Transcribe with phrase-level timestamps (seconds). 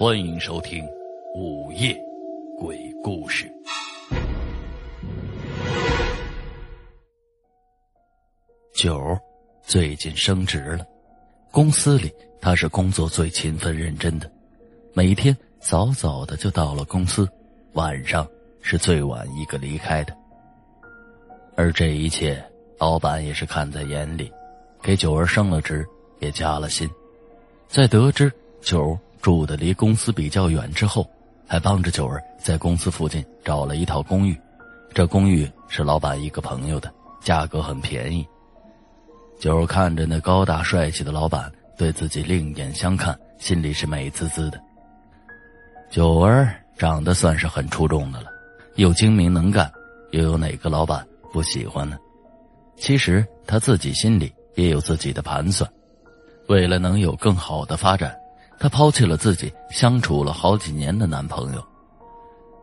[0.00, 0.84] 欢迎收听
[1.34, 1.92] 《午夜
[2.56, 3.52] 鬼故事》。
[8.72, 9.18] 九
[9.60, 10.86] 最近升职了，
[11.50, 14.30] 公司里他是工作最勤奋认真的，
[14.94, 17.28] 每天早早的就到了公司，
[17.72, 18.24] 晚上
[18.62, 20.16] 是最晚一个离开的。
[21.56, 22.40] 而这一切，
[22.78, 24.30] 老板也是看在眼里，
[24.80, 25.84] 给九儿升了职，
[26.20, 26.88] 也加了薪。
[27.66, 28.98] 在得知九儿
[29.28, 31.06] 住的离公司比较远之后，
[31.46, 34.34] 还帮着九儿在公司附近找了一套公寓。
[34.94, 38.26] 这公寓是老板一个朋友的，价格很便宜。
[39.38, 44.58] 九儿看着那高大帅气的老板对自己另眼相看，心里是美滋滋的。
[45.90, 48.30] 九儿长得算是很出众的了，
[48.76, 49.70] 又精明能干，
[50.12, 51.98] 又有哪个老板不喜欢呢？
[52.78, 55.70] 其实他自己心里也有自己的盘算。
[56.46, 58.16] 为了能有更好的发展，
[58.58, 61.64] 她抛弃了自己相处了好几年的男朋友，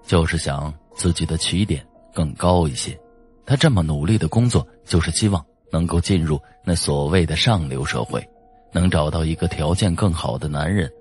[0.05, 2.97] 就是想自己的起点更高一些。
[3.45, 8.27] 她这么努力的工作，就是希望能够进入那所谓的上流社会，
[8.71, 10.91] 能找到一个条件更好的男人。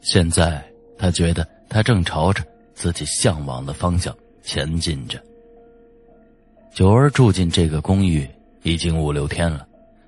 [0.00, 0.64] 现在
[0.98, 5.22] 她觉得她正朝着自己向往的方向前进着。
[6.74, 8.28] 九儿住进这个公寓
[8.62, 9.66] 已经五六天了，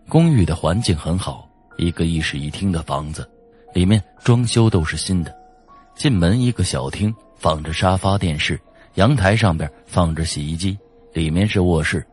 [0.08, 1.48] 公寓的环境很好。
[1.76, 3.28] 一个一室一厅的房子，
[3.74, 5.34] 里面装修都是新的。
[5.94, 8.58] 进门一个小厅，放着沙发、电视，
[8.94, 10.78] 阳台上边放着洗衣机，
[11.12, 12.04] 里面是卧室，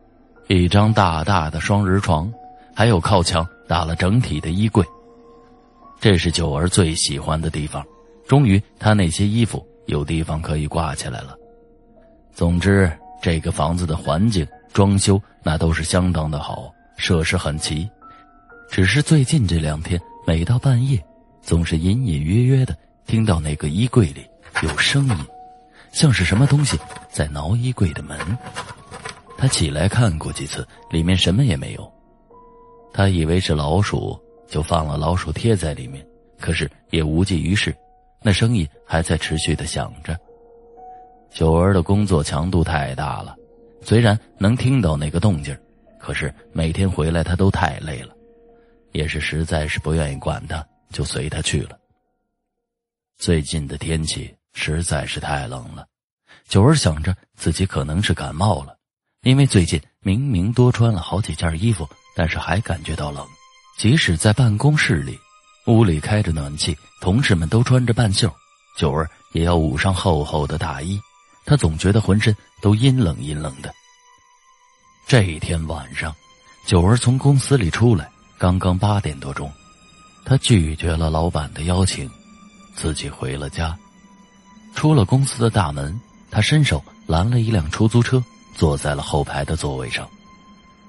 [0.48, 2.30] 一张大大的双人床，
[2.74, 4.84] 还有靠墙打了整体的衣柜。
[6.00, 7.84] 这是九儿最喜欢的地方，
[8.28, 11.36] 终于她那些衣服有地方可以挂起来了。
[12.32, 12.90] 总之，
[13.22, 17.88] 这个房子的环境、装修那都是相当的好，设施很齐。
[18.70, 21.00] 只是最近这两天，每到半夜，
[21.42, 22.76] 总是隐隐约约的
[23.06, 24.24] 听到那个衣柜里
[24.62, 25.16] 有声音，
[25.92, 26.78] 像是什么东西
[27.10, 28.16] 在挠衣柜的门。
[29.36, 31.92] 他起来看过几次，里面什么也没有。
[32.92, 36.06] 他以为是老鼠，就放了老鼠贴在里面，
[36.38, 37.74] 可是也无济于事。
[38.22, 40.16] 那声音还在持续的响着。
[41.28, 43.34] 九儿的工作强度太大了，
[43.80, 45.56] 虽然能听到那个动静，
[45.98, 48.14] 可是每天回来他都太累了。
[48.92, 51.78] 也是实在是不愿意管他，就随他去了。
[53.18, 55.86] 最近的天气实在是太冷了，
[56.46, 58.76] 九儿想着自己可能是感冒了，
[59.22, 63.26] 因为最近明明多穿了好几件衣服，但是还感觉到冷。
[63.78, 65.18] 即使在办公室里，
[65.66, 68.32] 屋里开着暖气，同事们都穿着半袖，
[68.76, 71.00] 九儿也要捂上厚厚的大衣。
[71.44, 73.72] 他总觉得浑身都阴冷阴冷的。
[75.08, 76.14] 这一天晚上，
[76.66, 78.10] 九儿从公司里出来。
[78.38, 79.52] 刚刚八点多钟，
[80.24, 82.10] 他拒绝了老板的邀请，
[82.74, 83.76] 自己回了家。
[84.74, 86.00] 出了公司的大门，
[86.30, 88.22] 他伸手拦了一辆出租车，
[88.54, 90.08] 坐在了后排的座位上。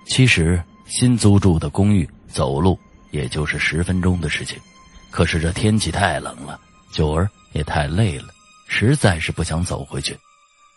[0.05, 2.77] 其实新租住的公寓走路
[3.11, 4.57] 也就是十分钟的事情，
[5.11, 6.59] 可是这天气太冷了，
[6.91, 8.27] 九儿也太累了，
[8.67, 10.17] 实在是不想走回去。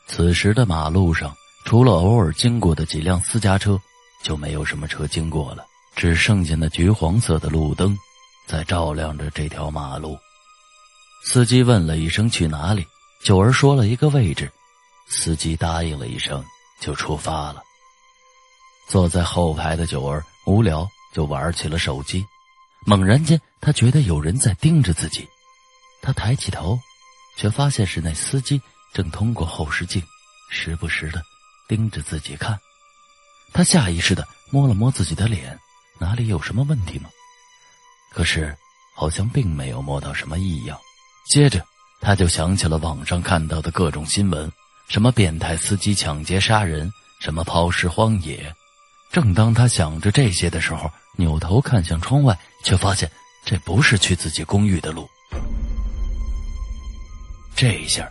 [0.08, 1.34] 此时的马路上，
[1.64, 3.78] 除了偶尔经过的几辆私家车，
[4.22, 5.64] 就没有什么车经过了。
[5.96, 7.96] 只剩下那橘黄色的路灯，
[8.46, 10.18] 在照亮着这条马路。
[11.24, 12.86] 司机问了一声去哪里，
[13.22, 14.50] 九儿说了一个位置，
[15.08, 16.44] 司机答应了一声
[16.80, 17.62] 就出发了。
[18.88, 22.24] 坐在后排的九儿无聊就玩起了手机，
[22.86, 25.28] 猛然间他觉得有人在盯着自己，
[26.00, 26.78] 他抬起头，
[27.36, 28.62] 却发现是那司机
[28.92, 30.00] 正通过后视镜，
[30.50, 31.20] 时不时的
[31.68, 32.56] 盯着自己看。
[33.52, 35.58] 他下意识的摸了摸自己的脸。
[35.98, 37.08] 哪里有什么问题吗？
[38.16, 38.56] 可是
[38.94, 40.78] 好像并没有摸到什么异样。
[41.28, 41.62] 接着
[42.00, 44.50] 他就想起了网上看到的各种新闻，
[44.88, 46.90] 什么变态司机抢劫杀人，
[47.20, 48.50] 什么抛尸荒野。
[49.12, 53.10] 正当他想着这些的时候，扭头看向窗外，却发现
[53.44, 55.06] 这不是去自己公寓的路。
[57.54, 58.08] 这一下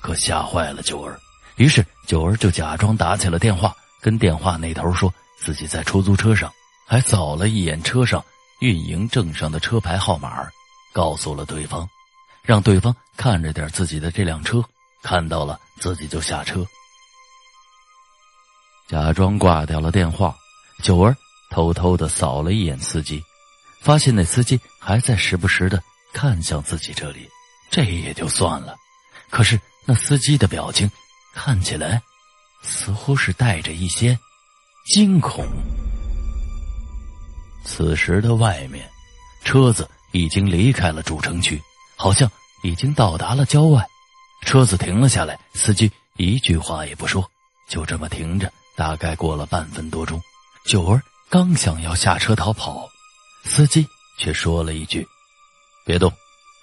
[0.00, 1.20] 可吓坏了九儿，
[1.56, 6.50] 于是九儿就假装打起了电话，跟电话那头说自己在出租车上。
[6.84, 8.22] 还扫了一眼车上
[8.62, 10.48] 运营证上的车牌号码，
[10.92, 11.88] 告诉了对方，
[12.44, 14.62] 让对方看着点自己的这辆车，
[15.02, 16.64] 看到了自己就下车。
[18.86, 20.36] 假装挂掉了电话，
[20.80, 21.12] 九儿
[21.50, 23.20] 偷偷的扫了一眼司机，
[23.80, 25.82] 发现那司机还在时不时的
[26.12, 27.28] 看向自己这里，
[27.68, 28.76] 这也就算了，
[29.28, 30.88] 可是那司机的表情
[31.34, 32.00] 看起来
[32.62, 34.16] 似乎是带着一些
[34.86, 35.44] 惊恐。
[37.64, 38.88] 此时的外面，
[39.44, 41.60] 车子已经离开了主城区，
[41.96, 42.30] 好像
[42.62, 43.86] 已经到达了郊外，
[44.42, 47.28] 车子停了下来，司机一句话也不说，
[47.68, 48.52] 就这么停着。
[48.74, 50.20] 大概过了半分多钟，
[50.64, 52.88] 九儿刚想要下车逃跑，
[53.44, 53.86] 司机
[54.18, 55.06] 却说了一句
[55.84, 56.10] ：“别动，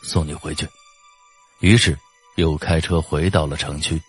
[0.02, 0.68] 送你回去。”
[1.62, 1.98] 于是
[2.36, 4.02] 又开车回到了城区。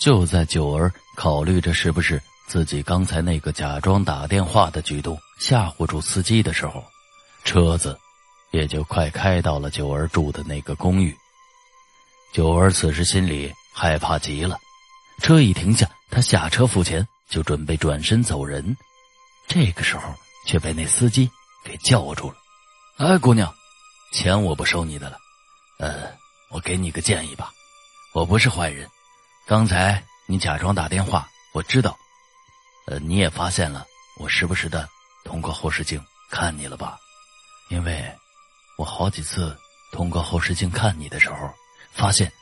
[0.00, 6.82] 就在九儿考虑着是不是自己刚才那个假装打电话的举动吓唬住司机的时候，
[7.44, 7.98] 车子
[8.52, 11.14] 也就快开到了九儿住的那个公寓。
[12.32, 14.58] 九儿此时心里害怕极了，
[15.20, 18.74] 车一停下，他下车付钱，就准备转身走人。
[19.46, 20.14] 这个时候
[20.46, 21.30] 却被那司机
[21.62, 22.36] 给叫住了
[22.96, 23.54] ：“哎，姑娘，
[24.14, 25.18] 钱我不收你的了。
[25.80, 26.16] 呃，
[26.48, 27.52] 我给你个建议吧，
[28.14, 28.88] 我不是坏人。”
[29.46, 31.96] 刚才你假装打电话，我知道，
[32.90, 33.86] 呃，你也发现了
[34.18, 34.88] 我时不时的
[35.22, 36.98] 通过后视镜看你了吧？
[37.68, 38.16] 因为，
[38.78, 39.54] 我好几次
[39.92, 41.52] 通过后视镜看你的时候，
[41.92, 42.32] 发现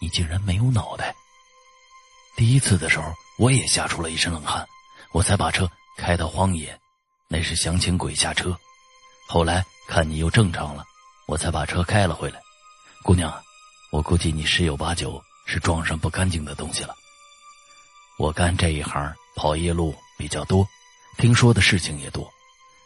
[0.00, 1.12] 你竟然没有脑袋。
[2.36, 4.64] 第一次的时候，我也吓出了一身冷汗，
[5.12, 5.68] 我才把车
[5.98, 6.78] 开到荒野，
[7.26, 8.56] 那是想请鬼下车。
[9.26, 10.84] 后来看你又正常了，
[11.26, 12.40] 我才把车开了回来。
[13.02, 13.42] 姑娘，
[13.90, 15.20] 我估计你十有八九。
[15.44, 16.94] 是撞上不干净的东西了。
[18.22, 20.64] 我干这一行跑夜路比较多，
[21.18, 22.32] 听说的事情也多。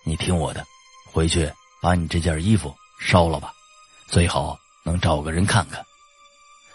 [0.02, 0.64] 你听我的，
[1.12, 1.52] 回去
[1.82, 3.52] 把你这件衣服烧了吧，
[4.08, 5.84] 最好能找个人看看。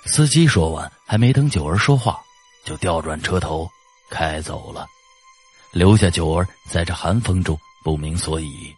[0.05, 2.21] 司机说完，还没等九儿说话，
[2.63, 3.67] 就调转车头
[4.11, 4.85] 开走了，
[5.73, 8.71] 留下九儿在这寒风中不明所以。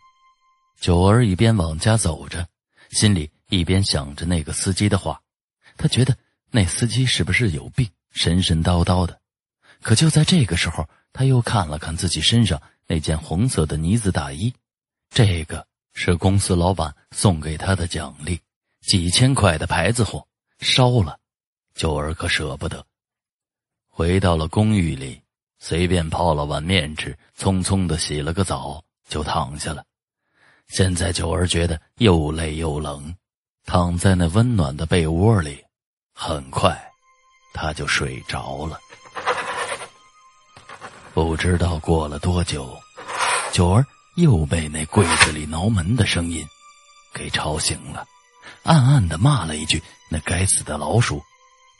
[0.79, 2.47] 九儿一边往家走着，
[2.91, 5.19] 心里一边想着那个司机的话，
[5.75, 6.15] 他觉得。
[6.51, 7.89] 那司机是不是有病？
[8.13, 9.19] 神神叨叨的。
[9.83, 14.53] 可就在这个时候，他又看了看自己身上那件红色的呢子大衣，
[15.09, 18.39] 这个是公司老板送给他的奖励，
[18.81, 20.25] 几千块的牌子货，
[20.59, 21.19] 烧了，
[21.75, 22.83] 九儿可舍不得。
[23.89, 25.21] 回到了公寓里，
[25.59, 29.85] 随便泡了碗面吃，匆匆的洗了个澡，就躺下了。
[30.67, 33.13] 现在九儿觉得又累又冷，
[33.65, 35.63] 躺在那温暖的被窝里。
[36.15, 36.81] 很快，
[37.53, 38.79] 他就睡着了。
[41.13, 42.75] 不知道过了多久，
[43.51, 46.45] 九儿又被那柜子里挠门的声音
[47.13, 48.05] 给吵醒了，
[48.63, 51.21] 暗暗的骂了一句：“那该死的老鼠！”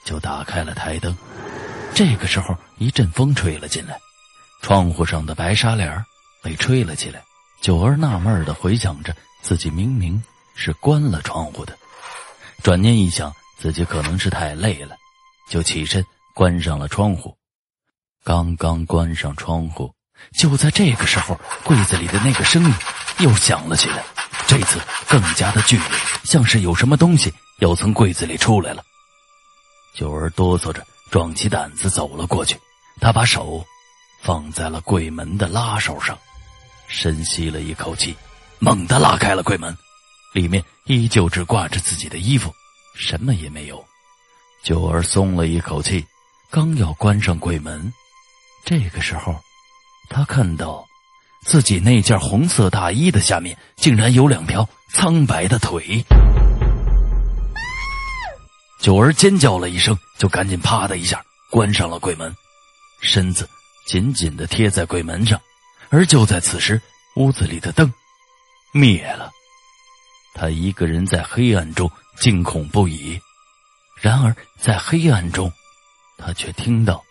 [0.06, 1.18] 就打开了台灯。
[1.96, 4.00] 这个时候，一阵风吹了进来，
[4.62, 6.06] 窗户上的白纱帘
[6.44, 7.24] 被吹了起来。
[7.60, 10.22] 九儿纳闷的回想着，自己明明
[10.56, 11.78] 是关了窗户的。
[12.62, 13.34] 转念一想。
[13.56, 14.98] 自己可能是太累了，
[15.50, 17.38] 就起身关上了窗户。
[18.26, 19.94] 刚刚关上窗户，
[20.38, 22.74] 就在这个时候，柜子里的那个声音
[23.20, 24.02] 又响了起来，
[24.48, 24.80] 这次
[25.10, 25.86] 更加的剧烈，
[26.24, 28.82] 像是有什么东西要从柜子里出来了。
[29.94, 32.58] 九儿哆嗦着，壮起胆子走了过去。
[33.02, 33.66] 他把手
[34.22, 36.18] 放在了柜门的拉手上，
[36.88, 38.16] 深吸了一口气，
[38.60, 39.76] 猛地拉开了柜门，
[40.34, 42.54] 里面依旧只挂着自己的衣服。
[42.96, 43.84] 什么也没有，
[44.64, 46.06] 九儿松了一口气，
[46.50, 47.92] 刚要关上柜门，
[48.66, 49.40] 这个时候，
[50.10, 50.86] 他看到
[51.46, 56.04] 自己那件红色大衣的下面竟然有两条苍白的腿。
[58.80, 62.34] 九儿尖叫了一声，就赶紧啪的一下关上了柜门，
[63.02, 63.50] 身子
[63.86, 65.40] 紧紧的贴在柜门上。
[65.90, 66.82] 而就在此时，
[67.16, 67.92] 屋子里的灯
[68.74, 69.32] 灭了，
[70.34, 71.90] 他一个人在黑暗中。
[72.20, 73.20] 惊恐不已，
[74.00, 75.52] 然而在黑暗中，
[76.16, 77.04] 他却听到，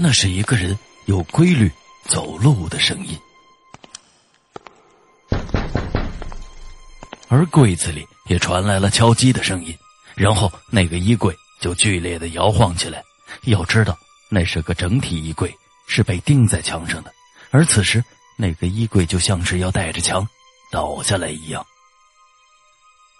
[0.00, 1.68] 那是一个人有规律
[2.04, 3.18] 走路的声音，
[7.28, 9.76] 而柜子里也传来了敲击的声音，
[10.14, 13.02] 然后那个衣柜就剧烈的摇晃起来。
[13.42, 13.98] 要知道，
[14.30, 15.52] 那是个整体衣柜，
[15.88, 17.12] 是被钉在墙上的，
[17.50, 18.02] 而此时
[18.36, 20.26] 那个衣柜就像是要带着墙。
[20.70, 21.66] 倒下来一样。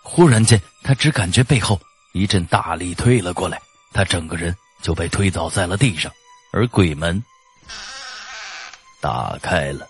[0.04, 1.80] 忽然间，他只感觉背后
[2.12, 3.60] 一阵大力推了过来，
[3.92, 6.12] 他整个人就被推倒在了地上，
[6.52, 7.22] 而鬼门
[9.00, 9.86] 打开了。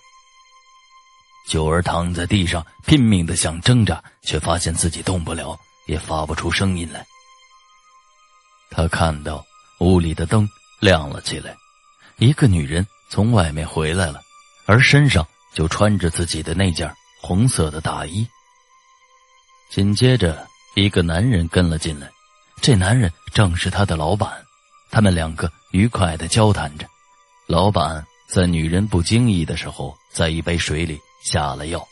[1.46, 7.06] 九儿躺在地上，拼命的想挣扎，却发现自己动不了，也发不出声音来。
[8.70, 9.44] 他看到
[9.80, 10.48] 屋里的灯
[10.80, 11.56] 亮了起来，
[12.18, 14.20] 一个女人从外面回来了，
[14.66, 16.94] 而身上就穿着自己的那件。
[17.20, 18.24] 红色的大衣。
[19.70, 20.46] 紧接着，
[20.76, 22.08] 一个男人跟了进来，
[22.62, 24.44] 这男人正是他的老板。
[24.92, 26.86] 他们两个愉快的交谈着。
[27.46, 31.86] 老板在女人不经意的时候，在一杯水里下了药。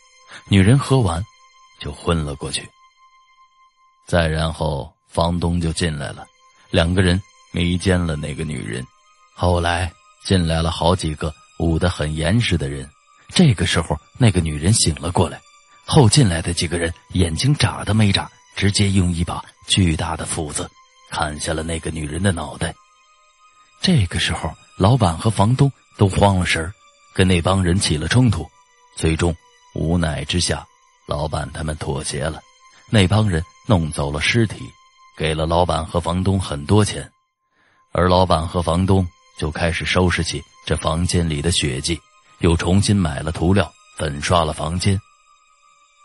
[0.48, 1.22] 女人喝完，
[1.80, 2.68] 就昏了过去。
[4.06, 6.26] 再然后，房东就进来了，
[6.70, 7.20] 两个人
[7.52, 8.86] 迷奸了那个女人。
[9.34, 9.92] 后来
[10.24, 12.88] 进来了好几个捂得很严实的人。
[13.28, 15.40] 这个时候，那个女人醒了过来，
[15.84, 20.70] 后进来的几个人眼睛眨都没眨，直接用一把巨大的斧子
[21.10, 22.74] 砍下了那个女人的脑袋。
[23.86, 26.72] 这个时候，老板和房东都慌了神儿，
[27.14, 28.44] 跟那帮人起了冲突。
[28.96, 29.32] 最终，
[29.76, 30.66] 无奈之下，
[31.06, 32.40] 老板他们妥协了。
[32.90, 34.68] 那帮人弄走了尸体，
[35.16, 37.08] 给了老板和房东很多钱，
[37.92, 39.06] 而老板和房东
[39.38, 41.96] 就开始收拾起这房间里的血迹。
[42.40, 45.00] 又重新买了涂料，粉刷了房间。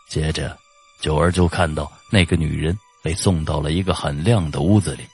[0.08, 0.56] 接着，
[1.00, 5.04] 九儿就看到那个女人被送到了一个很亮的屋子里，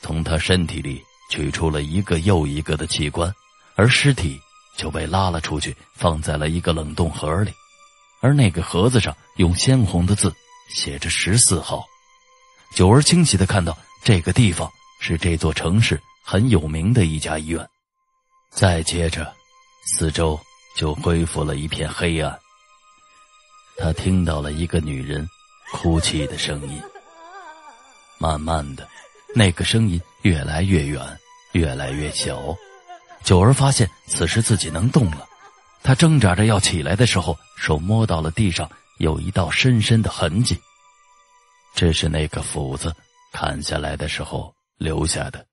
[0.00, 3.34] 从她身体里取出了一个又一个的器官，
[3.74, 4.40] 而尸体
[4.76, 7.52] 就被拉了出去，放在了一个冷冻盒里，
[8.20, 10.34] 而那个盒子上用鲜红的字
[10.74, 11.84] 写着十四号。
[12.74, 17.68] 九儿清晰的看到，这个地方是这座城市很有名的一家医院。
[18.50, 19.34] 再接着。
[19.88, 20.36] 四周
[20.76, 22.36] 就恢复了一片黑暗。
[23.78, 25.24] 他听到了一个女人
[25.72, 26.82] 哭泣的声音。
[28.18, 28.88] 慢慢的，
[29.38, 30.98] 那个声音越来越远，
[31.52, 32.56] 越来越小。
[33.22, 35.28] 九儿发现此时自己能动了。
[35.82, 38.66] 他挣扎着要起来的时候，手摸到了地上
[38.96, 40.58] 有一道深深的痕迹。
[41.74, 42.90] 这是那个斧子
[43.30, 45.44] 砍下来的时候留下的。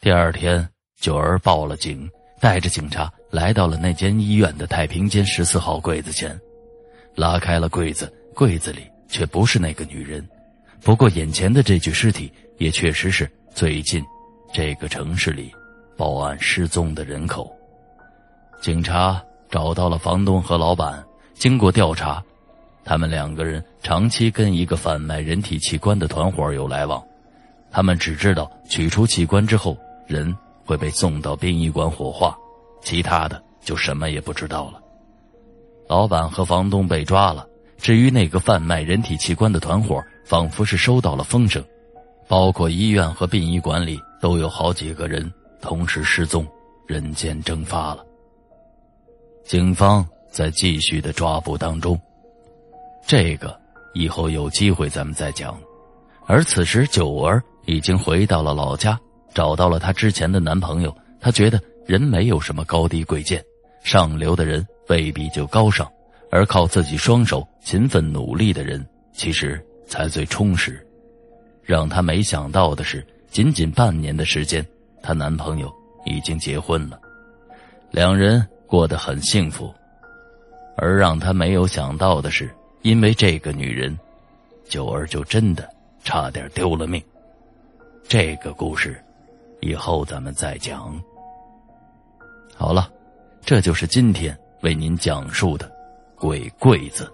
[0.00, 0.68] 第二天，
[1.00, 2.08] 九儿报了警。
[2.40, 6.40] 带着警察来到了那间医院的太平间十四号柜子前，
[7.16, 10.24] 拉开了柜子，柜子里却不是那个女人。
[10.82, 14.04] 不过眼前的这具尸体也确实是最近
[14.52, 15.52] 这个城市里
[15.96, 17.50] 报案失踪的人口。
[18.60, 21.04] 警察找到了房东和老板，
[21.34, 22.22] 经过调查，
[22.84, 27.02] 他们两个人长期跟一个贩卖人体器官的团伙有来往。
[27.70, 30.36] 他们只知道取出器官之后人。
[30.68, 32.36] 会被送到殡仪馆火化，
[32.82, 34.78] 其他的就什么也不知道了。
[35.88, 41.64] 老板和房东被抓了，至于那个贩卖人体器官的团伙，仿佛是收到了风声，
[42.26, 46.46] 包括医院和殡仪馆里都有好几个人同时失踪，
[46.86, 48.04] 人间蒸发了。
[49.44, 51.98] 警方在继续的抓捕当中，
[53.06, 53.58] 这个
[53.94, 55.58] 以后有机会咱们再讲。
[56.26, 58.98] 而此时九儿已经回到了老家。
[59.34, 63.44] 找到了她之前的男朋友，她觉得人没有什么高低贵贱，
[63.84, 65.86] 上流的人未必就高尚，
[66.30, 70.84] 而靠自己双手勤奋努力的人，其实才最充实。
[71.62, 74.66] 让她没想到的是，仅仅半年的时间，
[75.02, 75.72] 她男朋友
[76.04, 77.00] 已经结婚了，
[77.90, 79.72] 两人过得很幸福。
[80.76, 82.48] 而让她没有想到的是，
[82.82, 83.98] 因为这个女人，
[84.68, 85.68] 九儿就真的
[86.04, 87.02] 差点丢了命。
[88.06, 89.02] 这个故事。
[89.60, 90.96] 以后咱们再讲。
[92.54, 92.88] 好了，
[93.44, 95.66] 这就是今天为您讲述的
[96.18, 97.04] 《鬼柜子》。